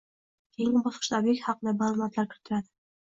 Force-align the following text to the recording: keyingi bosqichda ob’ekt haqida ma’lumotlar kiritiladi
keyingi 0.55 0.81
bosqichda 0.87 1.19
ob’ekt 1.19 1.45
haqida 1.49 1.75
ma’lumotlar 1.83 2.29
kiritiladi 2.33 2.71